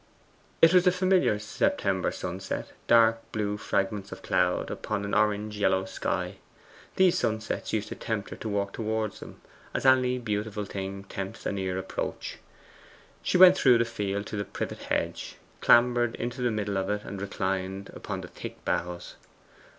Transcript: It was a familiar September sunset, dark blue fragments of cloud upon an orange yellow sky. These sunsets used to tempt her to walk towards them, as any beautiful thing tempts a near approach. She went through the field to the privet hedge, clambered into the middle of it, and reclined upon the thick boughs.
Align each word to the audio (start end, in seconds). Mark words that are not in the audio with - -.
It 0.63 0.73
was 0.73 0.87
a 0.87 0.91
familiar 0.91 1.37
September 1.37 2.11
sunset, 2.11 2.71
dark 2.87 3.19
blue 3.31 3.55
fragments 3.57 4.11
of 4.11 4.23
cloud 4.23 4.71
upon 4.71 5.05
an 5.05 5.13
orange 5.13 5.59
yellow 5.59 5.85
sky. 5.85 6.37
These 6.95 7.19
sunsets 7.19 7.71
used 7.71 7.89
to 7.89 7.95
tempt 7.95 8.31
her 8.31 8.35
to 8.37 8.49
walk 8.49 8.73
towards 8.73 9.19
them, 9.19 9.41
as 9.75 9.85
any 9.85 10.17
beautiful 10.17 10.65
thing 10.65 11.03
tempts 11.03 11.45
a 11.45 11.51
near 11.51 11.77
approach. 11.77 12.39
She 13.21 13.37
went 13.37 13.55
through 13.55 13.77
the 13.77 13.85
field 13.85 14.25
to 14.25 14.35
the 14.37 14.43
privet 14.43 14.79
hedge, 14.85 15.35
clambered 15.59 16.15
into 16.15 16.41
the 16.41 16.49
middle 16.49 16.79
of 16.79 16.89
it, 16.89 17.03
and 17.03 17.21
reclined 17.21 17.91
upon 17.93 18.21
the 18.21 18.27
thick 18.27 18.65
boughs. 18.65 19.17